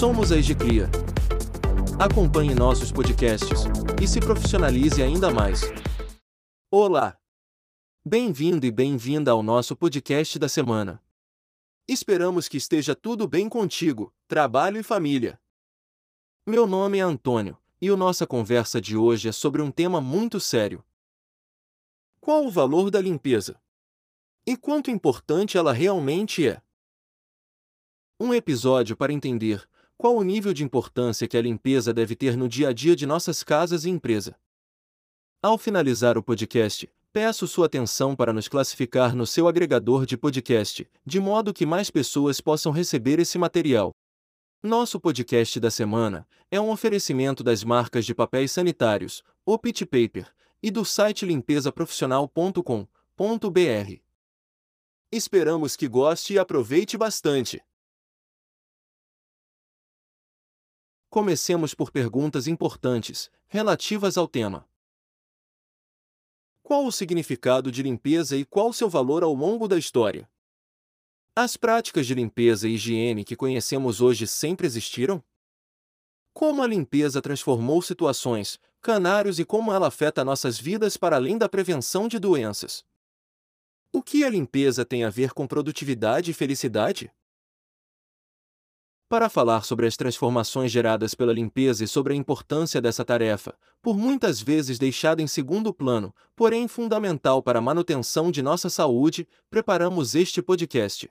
[0.00, 0.88] Somos a Egicria.
[1.98, 3.64] Acompanhe nossos podcasts
[4.02, 5.60] e se profissionalize ainda mais.
[6.70, 7.20] Olá!
[8.02, 11.04] Bem-vindo e bem-vinda ao nosso podcast da semana.
[11.86, 15.38] Esperamos que esteja tudo bem contigo, trabalho e família.
[16.46, 20.40] Meu nome é Antônio, e a nossa conversa de hoje é sobre um tema muito
[20.40, 20.82] sério.
[22.22, 23.60] Qual o valor da limpeza?
[24.46, 26.62] E quanto importante ela realmente é?
[28.18, 29.68] Um episódio para entender
[30.00, 33.04] qual o nível de importância que a limpeza deve ter no dia a dia de
[33.04, 34.34] nossas casas e empresa.
[35.42, 40.88] Ao finalizar o podcast, peço sua atenção para nos classificar no seu agregador de podcast,
[41.04, 43.90] de modo que mais pessoas possam receber esse material.
[44.62, 50.32] Nosso podcast da semana é um oferecimento das marcas de papéis sanitários, o Pit Paper,
[50.62, 54.00] e do site limpezaprofissional.com.br.
[55.12, 57.62] Esperamos que goste e aproveite bastante.
[61.10, 64.64] Comecemos por perguntas importantes, relativas ao tema.
[66.62, 70.30] Qual o significado de limpeza e qual seu valor ao longo da história?
[71.34, 75.20] As práticas de limpeza e higiene que conhecemos hoje sempre existiram?
[76.32, 81.48] Como a limpeza transformou situações, canários e como ela afeta nossas vidas para além da
[81.48, 82.84] prevenção de doenças?
[83.92, 87.12] O que a limpeza tem a ver com produtividade e felicidade?
[89.10, 93.98] Para falar sobre as transformações geradas pela limpeza e sobre a importância dessa tarefa, por
[93.98, 100.14] muitas vezes deixada em segundo plano, porém fundamental para a manutenção de nossa saúde, preparamos
[100.14, 101.10] este podcast.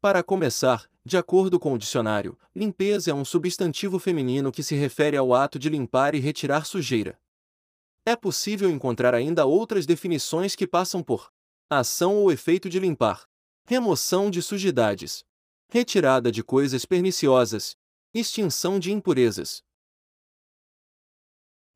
[0.00, 5.18] Para começar, de acordo com o dicionário, limpeza é um substantivo feminino que se refere
[5.18, 7.20] ao ato de limpar e retirar sujeira.
[8.06, 11.30] É possível encontrar ainda outras definições que passam por
[11.68, 13.28] ação ou efeito de limpar,
[13.66, 15.26] remoção de sujidades,
[15.72, 17.78] retirada de coisas perniciosas,
[18.12, 19.64] extinção de impurezas.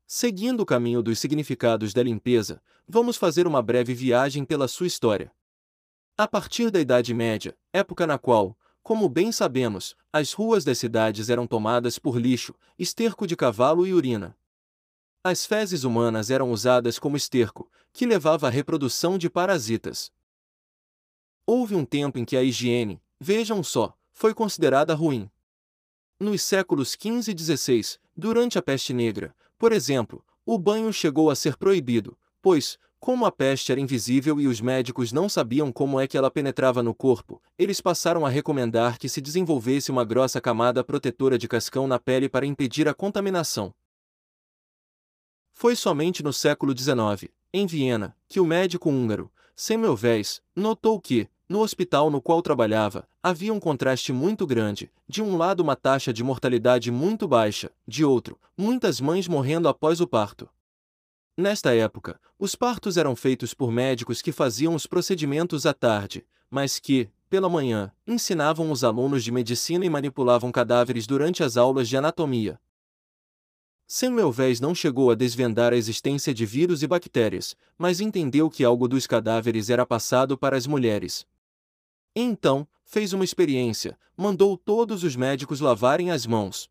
[0.05, 5.33] Seguindo o caminho dos significados da limpeza, vamos fazer uma breve viagem pela sua história.
[6.15, 11.27] A partir da Idade Média, época na qual, como bem sabemos, as ruas das cidades
[11.27, 14.37] eram tomadas por lixo, esterco de cavalo e urina.
[15.23, 20.11] As fezes humanas eram usadas como esterco, que levava à reprodução de parasitas.
[21.47, 25.29] Houve um tempo em que a higiene, Vejam só, foi considerada ruim.
[26.19, 31.35] Nos séculos XV e XVI, durante a peste negra, por exemplo, o banho chegou a
[31.35, 36.07] ser proibido, pois, como a peste era invisível e os médicos não sabiam como é
[36.07, 40.83] que ela penetrava no corpo, eles passaram a recomendar que se desenvolvesse uma grossa camada
[40.83, 43.73] protetora de cascão na pele para impedir a contaminação.
[45.53, 51.59] Foi somente no século XIX, em Viena, que o médico húngaro, Semmelweis, notou que, no
[51.59, 56.23] hospital no qual trabalhava, havia um contraste muito grande: de um lado, uma taxa de
[56.23, 60.49] mortalidade muito baixa, de outro, muitas mães morrendo após o parto.
[61.37, 66.79] Nesta época, os partos eram feitos por médicos que faziam os procedimentos à tarde, mas
[66.79, 71.95] que, pela manhã, ensinavam os alunos de medicina e manipulavam cadáveres durante as aulas de
[71.95, 72.59] anatomia.
[73.85, 78.85] Semmelweis não chegou a desvendar a existência de vírus e bactérias, mas entendeu que algo
[78.85, 81.25] dos cadáveres era passado para as mulheres,
[82.21, 86.69] então, fez uma experiência, mandou todos os médicos lavarem as mãos.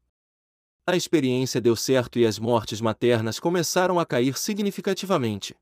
[0.86, 5.56] A experiência deu certo e as mortes maternas começaram a cair significativamente.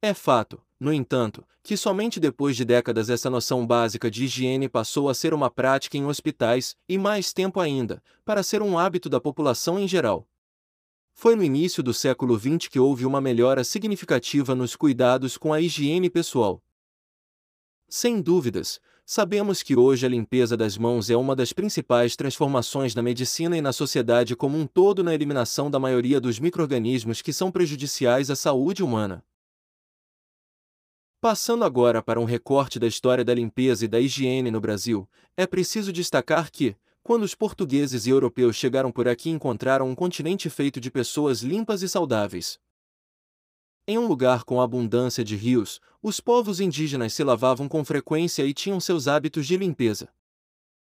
[0.00, 5.08] É fato, no entanto, que somente depois de décadas essa noção básica de higiene passou
[5.08, 9.20] a ser uma prática em hospitais, e mais tempo ainda, para ser um hábito da
[9.20, 10.26] população em geral.
[11.14, 15.60] Foi no início do século XX que houve uma melhora significativa nos cuidados com a
[15.60, 16.60] higiene pessoal.
[17.94, 23.02] Sem dúvidas, sabemos que hoje a limpeza das mãos é uma das principais transformações na
[23.02, 27.52] medicina e na sociedade como um todo na eliminação da maioria dos microrganismos que são
[27.52, 29.22] prejudiciais à saúde humana.
[31.20, 35.46] Passando agora para um recorte da história da limpeza e da higiene no Brasil, é
[35.46, 40.80] preciso destacar que, quando os portugueses e europeus chegaram por aqui, encontraram um continente feito
[40.80, 42.58] de pessoas limpas e saudáveis.
[43.86, 48.54] Em um lugar com abundância de rios, os povos indígenas se lavavam com frequência e
[48.54, 50.08] tinham seus hábitos de limpeza.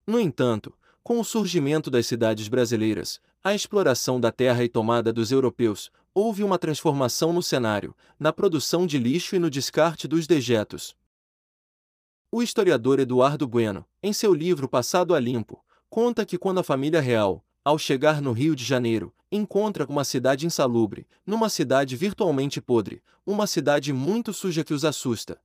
[0.06, 5.32] No entanto, com o surgimento das cidades brasileiras, a exploração da terra e tomada dos
[5.32, 10.96] europeus, houve uma transformação no cenário, na produção de lixo e no descarte dos dejetos.
[12.32, 17.02] O historiador Eduardo Bueno, em seu livro Passado a Limpo, conta que quando a família
[17.02, 23.02] real, ao chegar no Rio de Janeiro, encontra uma cidade insalubre, numa cidade virtualmente podre,
[23.26, 25.42] uma cidade muito suja que os assusta.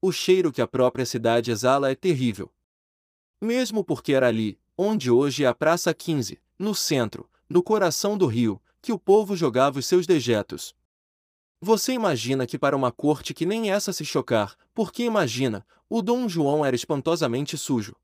[0.00, 2.52] O cheiro que a própria cidade exala é terrível.
[3.40, 8.26] Mesmo porque era ali, onde hoje é a Praça 15, no centro, no coração do
[8.26, 10.74] rio, que o povo jogava os seus dejetos.
[11.60, 16.28] Você imagina que para uma corte que nem essa se chocar, porque imagina, o Dom
[16.28, 17.96] João era espantosamente sujo.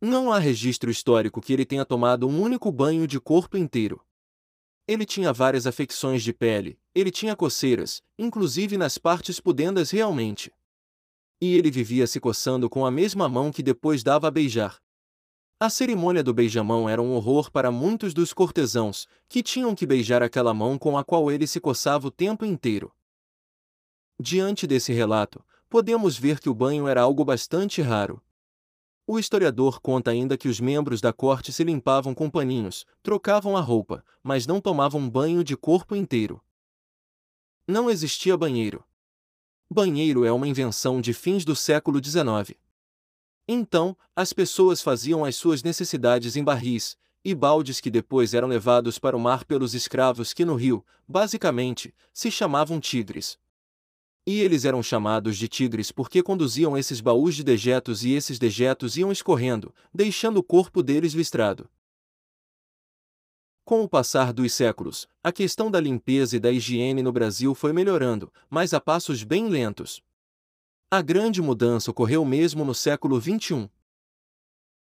[0.00, 4.04] Não há registro histórico que ele tenha tomado um único banho de corpo inteiro.
[4.86, 10.52] Ele tinha várias afecções de pele, ele tinha coceiras, inclusive nas partes pudendas realmente.
[11.40, 14.80] E ele vivia se coçando com a mesma mão que depois dava a beijar.
[15.58, 20.22] A cerimônia do beijamão era um horror para muitos dos cortesãos, que tinham que beijar
[20.22, 22.92] aquela mão com a qual ele se coçava o tempo inteiro.
[24.20, 28.22] Diante desse relato, podemos ver que o banho era algo bastante raro.
[29.08, 33.60] O historiador conta ainda que os membros da corte se limpavam com paninhos, trocavam a
[33.60, 36.42] roupa, mas não tomavam banho de corpo inteiro.
[37.68, 38.84] Não existia banheiro.
[39.70, 42.58] Banheiro é uma invenção de fins do século XIX.
[43.46, 48.98] Então, as pessoas faziam as suas necessidades em barris e baldes que depois eram levados
[48.98, 53.38] para o mar pelos escravos que no rio, basicamente, se chamavam tigres.
[54.26, 58.96] E eles eram chamados de tigres porque conduziam esses baús de dejetos e esses dejetos
[58.96, 61.70] iam escorrendo, deixando o corpo deles listrado.
[63.64, 67.72] Com o passar dos séculos, a questão da limpeza e da higiene no Brasil foi
[67.72, 70.02] melhorando, mas a passos bem lentos.
[70.90, 73.68] A grande mudança ocorreu mesmo no século XXI.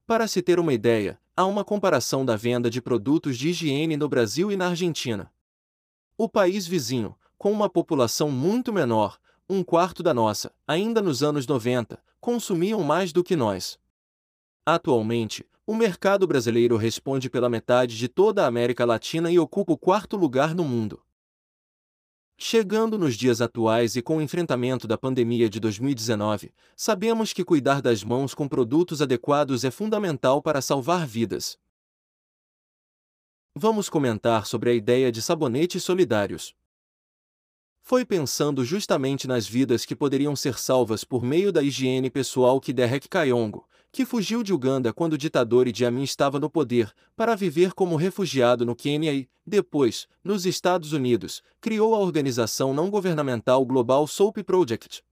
[0.07, 4.09] Para se ter uma ideia, há uma comparação da venda de produtos de higiene no
[4.09, 5.33] Brasil e na Argentina.
[6.17, 11.47] O país vizinho, com uma população muito menor, um quarto da nossa, ainda nos anos
[11.47, 13.79] 90, consumiam mais do que nós.
[14.65, 19.79] Atualmente, o mercado brasileiro responde pela metade de toda a América Latina e ocupa o
[19.79, 21.03] quarto lugar no mundo.
[22.37, 27.81] Chegando nos dias atuais e com o enfrentamento da pandemia de 2019, sabemos que cuidar
[27.81, 31.57] das mãos com produtos adequados é fundamental para salvar vidas.
[33.55, 36.57] Vamos comentar sobre a ideia de sabonetes solidários.
[37.87, 42.73] Foi pensando justamente nas vidas que poderiam ser salvas por meio da higiene pessoal que
[42.73, 47.35] Derek Kayongo, que fugiu de Uganda quando o ditador Idi Amin estava no poder, para
[47.35, 53.63] viver como refugiado no Quênia e, depois, nos Estados Unidos, criou a organização não governamental
[53.67, 55.05] Global Soap Project.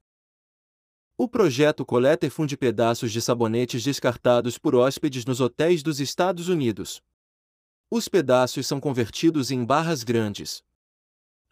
[1.19, 6.49] O projeto coleta e funde pedaços de sabonetes descartados por hóspedes nos hotéis dos Estados
[6.49, 7.03] Unidos.
[7.91, 10.65] Os pedaços são convertidos em barras grandes.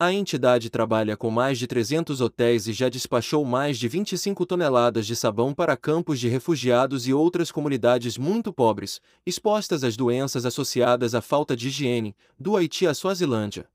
[0.03, 5.07] A entidade trabalha com mais de 300 hotéis e já despachou mais de 25 toneladas
[5.07, 11.15] de sabão para campos de refugiados e outras comunidades muito pobres, expostas às doenças associadas
[11.15, 13.69] à falta de higiene, do Haiti à Suazilândia.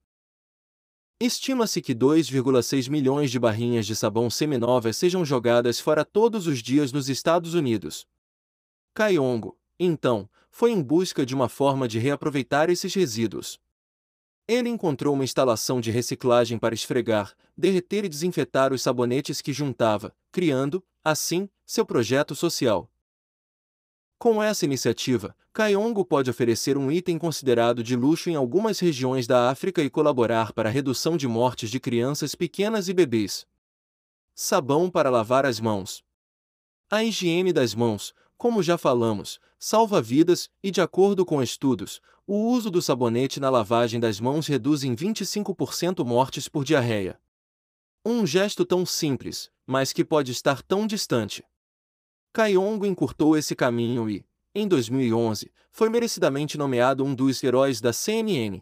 [1.22, 6.92] Estima-se que 2,6 milhões de barrinhas de sabão seminovas sejam jogadas fora todos os dias
[6.92, 8.08] nos Estados Unidos.
[8.96, 13.64] Kaiongo, então, foi em busca de uma forma de reaproveitar esses resíduos.
[14.48, 20.16] Ele encontrou uma instalação de reciclagem para esfregar, derreter e desinfetar os sabonetes que juntava,
[20.32, 22.90] criando, assim, seu projeto social.
[24.20, 29.50] Com essa iniciativa, Kaiongo pode oferecer um item considerado de luxo em algumas regiões da
[29.50, 33.48] África e colaborar para a redução de mortes de crianças pequenas e bebês.
[34.34, 36.04] Sabão para lavar as mãos.
[36.90, 42.36] A higiene das mãos, como já falamos, salva vidas e, de acordo com estudos, o
[42.50, 47.20] uso do sabonete na lavagem das mãos reduz em 25% mortes por diarreia.
[48.06, 51.44] Um gesto tão simples, mas que pode estar tão distante.
[52.34, 58.62] Kaiongo encurtou esse caminho e, em 2011, foi merecidamente nomeado um dos heróis da CNN.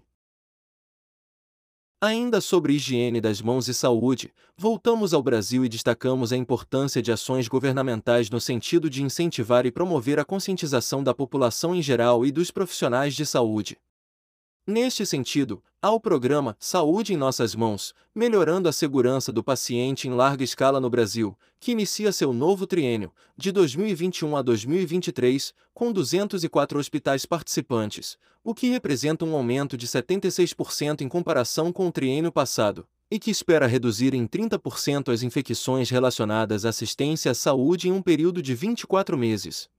[2.05, 7.13] Ainda sobre higiene das mãos e saúde, voltamos ao Brasil e destacamos a importância de
[7.13, 12.29] ações governamentais no sentido de incentivar e promover a conscientização da população em geral e
[12.33, 13.77] dos profissionais de saúde.
[14.65, 20.11] Neste sentido, há o programa Saúde em Nossas Mãos, melhorando a segurança do paciente em
[20.11, 26.79] larga escala no Brasil, que inicia seu novo triênio, de 2021 a 2023, com 204
[26.79, 32.87] hospitais participantes, o que representa um aumento de 76% em comparação com o triênio passado,
[33.11, 38.01] e que espera reduzir em 30% as infecções relacionadas à assistência à saúde em um
[38.01, 39.69] período de 24 meses.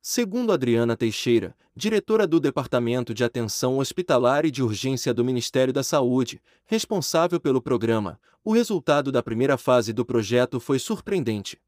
[0.00, 5.82] Segundo Adriana Teixeira, diretora do Departamento de Atenção Hospitalar e de Urgência do Ministério da
[5.82, 11.60] Saúde, responsável pelo programa, o resultado da primeira fase do projeto foi surpreendente.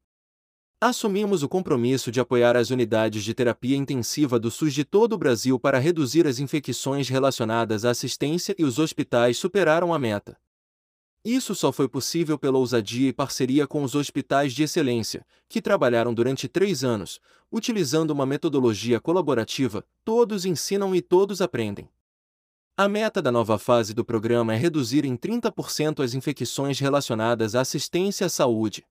[0.79, 5.17] Assumimos o compromisso de apoiar as unidades de terapia intensiva do SUS de todo o
[5.17, 10.37] Brasil para reduzir as infecções relacionadas à assistência e os hospitais superaram a meta.
[11.23, 16.13] Isso só foi possível pela ousadia e parceria com os hospitais de excelência, que trabalharam
[16.13, 17.19] durante três anos,
[17.51, 21.87] utilizando uma metodologia colaborativa, todos ensinam e todos aprendem.
[22.75, 27.61] A meta da nova fase do programa é reduzir em 30% as infecções relacionadas à
[27.61, 28.83] assistência à saúde.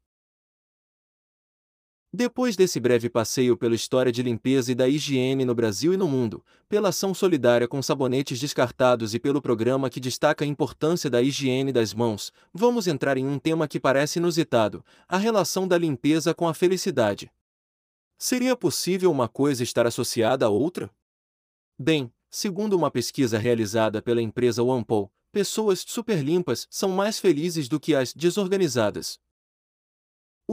[2.12, 6.08] Depois desse breve passeio pela história de limpeza e da higiene no Brasil e no
[6.08, 11.22] mundo, pela ação solidária com sabonetes descartados e pelo programa que destaca a importância da
[11.22, 16.34] higiene das mãos, vamos entrar em um tema que parece inusitado: a relação da limpeza
[16.34, 17.30] com a felicidade.
[18.18, 20.90] Seria possível uma coisa estar associada à outra?
[21.78, 27.94] Bem, segundo uma pesquisa realizada pela empresa OnePoll, pessoas superlimpas são mais felizes do que
[27.94, 29.20] as desorganizadas.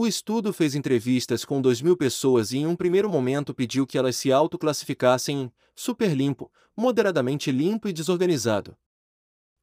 [0.00, 3.98] O estudo fez entrevistas com 2 mil pessoas e em um primeiro momento pediu que
[3.98, 8.76] elas se autoclassificassem em super limpo, moderadamente limpo e desorganizado.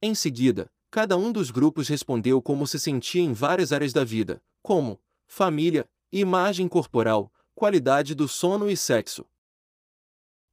[0.02, 4.42] Em seguida, cada um dos grupos respondeu como se sentia em várias áreas da vida,
[4.60, 9.24] como família, imagem corporal, qualidade do sono e sexo.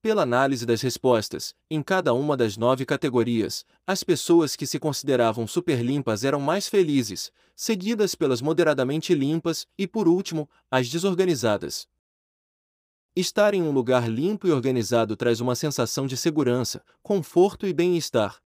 [0.03, 5.47] Pela análise das respostas, em cada uma das nove categorias, as pessoas que se consideravam
[5.47, 11.87] superlimpas eram mais felizes, seguidas pelas moderadamente limpas e, por último, as desorganizadas.
[13.15, 18.43] Estar em um lugar limpo e organizado traz uma sensação de segurança, conforto e bem-estar.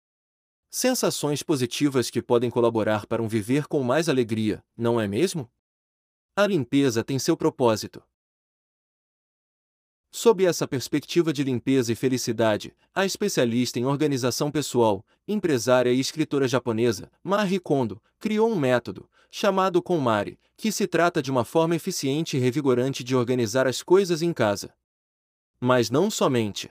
[0.71, 5.53] Sensações positivas que podem colaborar para um viver com mais alegria, não é mesmo?
[6.35, 8.03] A limpeza tem seu propósito.
[10.15, 16.47] Sob essa perspectiva de limpeza e felicidade, a especialista em organização pessoal, empresária e escritora
[16.47, 22.37] japonesa, Marie Kondo, criou um método, chamado KonMari, que se trata de uma forma eficiente
[22.37, 24.75] e revigorante de organizar as coisas em casa.
[25.59, 26.71] Mas não somente.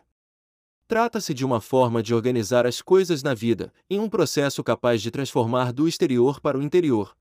[0.87, 5.09] Trata-se de uma forma de organizar as coisas na vida, em um processo capaz de
[5.09, 7.17] transformar do exterior para o interior.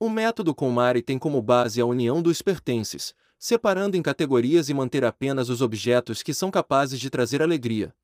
[0.00, 5.04] O método KonMari tem como base a união dos pertences, separando em categorias e manter
[5.04, 7.94] apenas os objetos que são capazes de trazer alegria.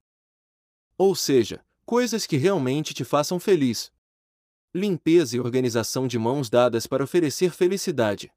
[0.98, 3.90] Ou seja, coisas que realmente te façam feliz.
[4.74, 8.30] Limpeza e organização de mãos dadas para oferecer felicidade.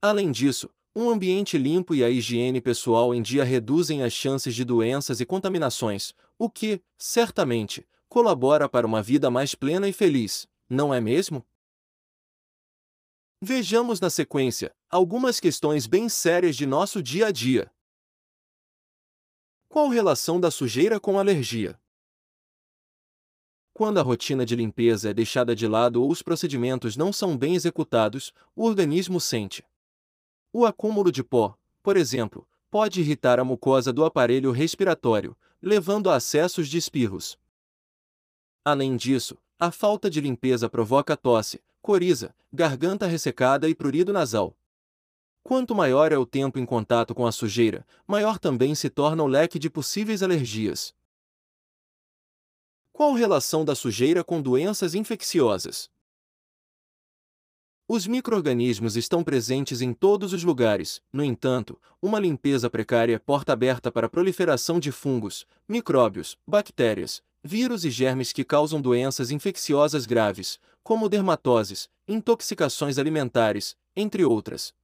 [0.00, 4.64] Além disso, um ambiente limpo e a higiene pessoal em dia reduzem as chances de
[4.64, 10.94] doenças e contaminações, o que, certamente, colabora para uma vida mais plena e feliz, não
[10.94, 11.44] é mesmo?
[13.44, 17.72] Vejamos na sequência algumas questões bem sérias de nosso dia a dia.
[19.68, 21.76] Qual relação da sujeira com alergia?
[23.74, 27.56] Quando a rotina de limpeza é deixada de lado ou os procedimentos não são bem
[27.56, 29.66] executados, o organismo sente.
[30.52, 36.14] O acúmulo de pó, por exemplo, pode irritar a mucosa do aparelho respiratório, levando a
[36.14, 37.36] acessos de espirros.
[38.64, 44.56] Além disso, a falta de limpeza provoca tosse, coriza, garganta ressecada e prurido nasal.
[45.42, 49.26] Quanto maior é o tempo em contato com a sujeira, maior também se torna o
[49.26, 50.94] leque de possíveis alergias.
[52.92, 55.90] Qual relação da sujeira com doenças infecciosas?
[57.88, 63.52] Os microorganismos estão presentes em todos os lugares, no entanto, uma limpeza precária é porta
[63.52, 70.06] aberta para a proliferação de fungos, micróbios, bactérias, vírus e germes que causam doenças infecciosas
[70.06, 74.74] graves, como dermatoses, intoxicações alimentares, entre outras.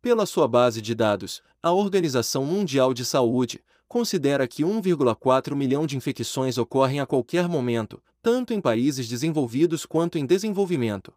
[0.00, 5.96] Pela sua base de dados, a Organização Mundial de Saúde considera que 1,4 milhão de
[5.96, 11.12] infecções ocorrem a qualquer momento, tanto em países desenvolvidos quanto em desenvolvimento.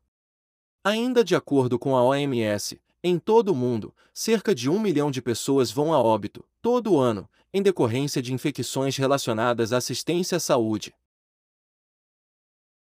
[0.83, 5.21] Ainda de acordo com a OMS, em todo o mundo, cerca de 1 milhão de
[5.21, 10.93] pessoas vão a óbito, todo ano, em decorrência de infecções relacionadas à assistência à saúde.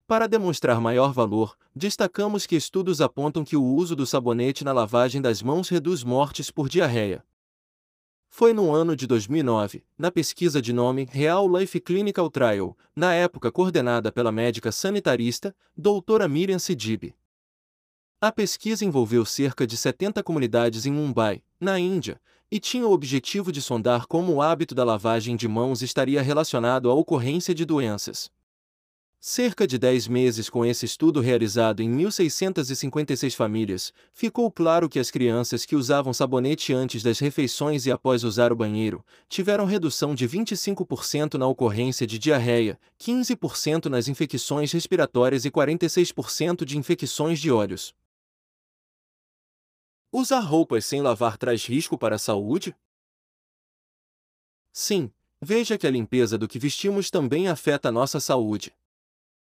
[0.06, 5.20] Para demonstrar maior valor, destacamos que estudos apontam que o uso do sabonete na lavagem
[5.20, 7.26] das mãos reduz mortes por diarreia.
[8.30, 13.52] Foi no ano de 2009, na pesquisa de nome Real Life Clinical Trial, na época
[13.52, 17.16] coordenada pela médica sanitarista, doutora Miriam Sidib.
[18.22, 23.52] A pesquisa envolveu cerca de 70 comunidades em Mumbai, na Índia, e tinha o objetivo
[23.52, 28.30] de sondar como o hábito da lavagem de mãos estaria relacionado à ocorrência de doenças.
[29.24, 35.12] Cerca de 10 meses com esse estudo realizado em 1.656 famílias, ficou claro que as
[35.12, 40.28] crianças que usavam sabonete antes das refeições e após usar o banheiro tiveram redução de
[40.28, 47.94] 25% na ocorrência de diarreia, 15% nas infecções respiratórias e 46% de infecções de olhos.
[50.14, 52.76] Usar roupas sem lavar traz risco para a saúde?
[54.74, 58.76] Sim, veja que a limpeza do que vestimos também afeta a nossa saúde.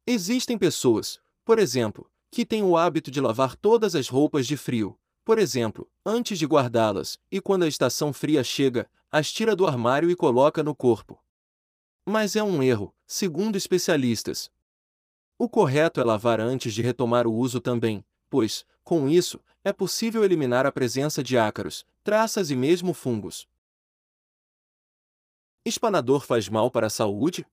[0.08, 4.98] Existem pessoas, por exemplo, que têm o hábito de lavar todas as roupas de frio,
[5.26, 10.10] por exemplo, antes de guardá-las, e quando a estação fria chega, as tira do armário
[10.10, 11.22] e coloca no corpo.
[12.06, 14.50] Mas é um erro, segundo especialistas.
[15.38, 20.22] O correto é lavar antes de retomar o uso também, pois, com isso, é possível
[20.22, 23.48] eliminar a presença de ácaros, traças e mesmo fungos.
[25.64, 27.48] Espanador faz mal para a saúde?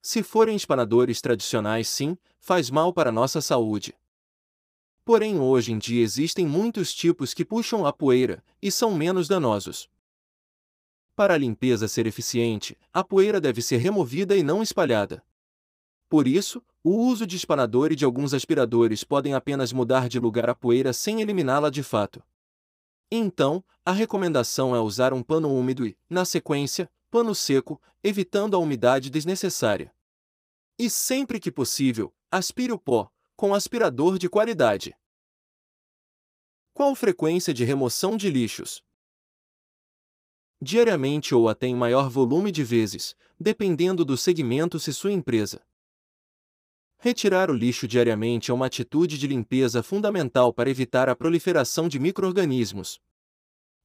[0.00, 3.92] Se forem espanadores tradicionais, sim, faz mal para a nossa saúde.
[5.04, 9.90] Porém, hoje em dia existem muitos tipos que puxam a poeira e são menos danosos.
[11.16, 15.24] Para a limpeza ser eficiente, a poeira deve ser removida e não espalhada.
[16.08, 20.50] Por isso, o uso de espanador e de alguns aspiradores podem apenas mudar de lugar
[20.50, 22.22] a poeira sem eliminá-la de fato.
[23.10, 28.58] Então, a recomendação é usar um pano úmido e, na sequência, pano seco, evitando a
[28.58, 29.94] umidade desnecessária.
[30.78, 34.96] E sempre que possível, aspire o pó, com aspirador de qualidade.
[36.72, 38.82] Qual frequência de remoção de lixos?
[40.60, 45.62] Diariamente ou até em maior volume de vezes, dependendo do segmento se sua empresa.
[47.04, 51.98] Retirar o lixo diariamente é uma atitude de limpeza fundamental para evitar a proliferação de
[51.98, 53.02] microrganismos.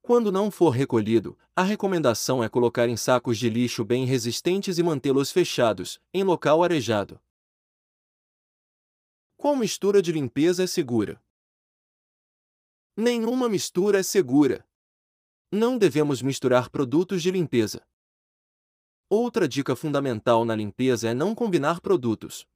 [0.03, 4.83] Quando não for recolhido, a recomendação é colocar em sacos de lixo bem resistentes e
[4.83, 7.19] mantê-los fechados, em local arejado.
[9.35, 11.19] Qual mistura de limpeza é segura?
[12.95, 14.63] Nenhuma mistura é segura.
[15.51, 17.83] Não devemos misturar produtos de limpeza.
[19.09, 22.47] Outra dica fundamental na limpeza é não combinar produtos.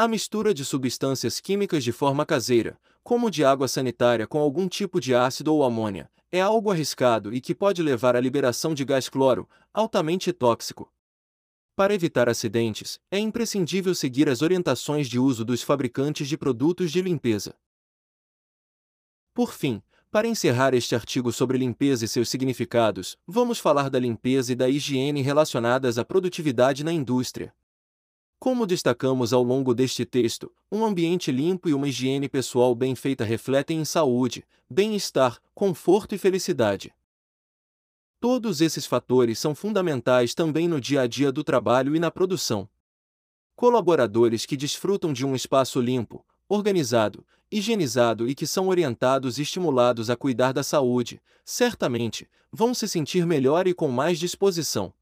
[0.00, 4.98] A mistura de substâncias químicas de forma caseira, como de água sanitária com algum tipo
[4.98, 9.10] de ácido ou amônia, é algo arriscado e que pode levar à liberação de gás
[9.10, 10.90] cloro, altamente tóxico.
[11.76, 17.02] Para evitar acidentes, é imprescindível seguir as orientações de uso dos fabricantes de produtos de
[17.02, 17.54] limpeza.
[19.34, 24.50] Por fim, para encerrar este artigo sobre limpeza e seus significados, vamos falar da limpeza
[24.50, 27.54] e da higiene relacionadas à produtividade na indústria.
[28.40, 33.22] Como destacamos ao longo deste texto, um ambiente limpo e uma higiene pessoal bem feita
[33.22, 36.90] refletem em saúde, bem-estar, conforto e felicidade.
[38.18, 42.66] Todos esses fatores são fundamentais também no dia a dia do trabalho e na produção.
[43.54, 50.08] Colaboradores que desfrutam de um espaço limpo, organizado, higienizado e que são orientados e estimulados
[50.08, 54.94] a cuidar da saúde, certamente, vão se sentir melhor e com mais disposição.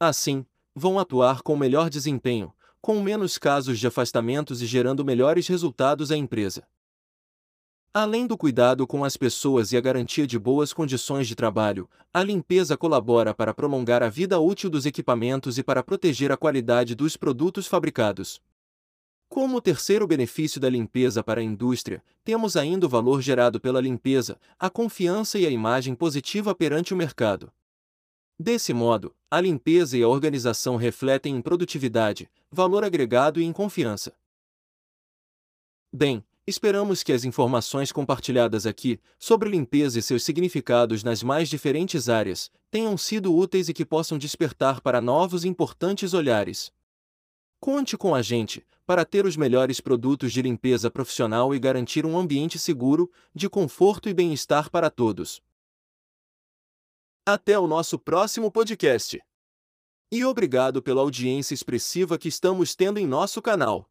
[0.00, 0.44] Assim,
[0.78, 6.16] vão atuar com melhor desempenho, com menos casos de afastamentos e gerando melhores resultados à
[6.16, 6.66] empresa.
[7.92, 12.22] Além do cuidado com as pessoas e a garantia de boas condições de trabalho, a
[12.22, 17.16] limpeza colabora para prolongar a vida útil dos equipamentos e para proteger a qualidade dos
[17.16, 18.40] produtos fabricados.
[19.28, 24.38] Como terceiro benefício da limpeza para a indústria, temos ainda o valor gerado pela limpeza,
[24.58, 27.52] a confiança e a imagem positiva perante o mercado.
[28.38, 34.14] Desse modo, a limpeza e a organização refletem em produtividade, valor agregado e em confiança.
[35.92, 42.08] Bem, Esperamos que as informações compartilhadas aqui, sobre limpeza e seus significados nas mais diferentes
[42.08, 46.72] áreas, tenham sido úteis e que possam despertar para novos e importantes olhares.
[47.60, 52.18] Conte com a gente, para ter os melhores produtos de limpeza profissional e garantir um
[52.18, 55.42] ambiente seguro, de conforto e bem-estar para todos.
[57.30, 59.20] Até o nosso próximo podcast.
[60.10, 63.86] E obrigado pela audiência expressiva que estamos tendo em nosso canal.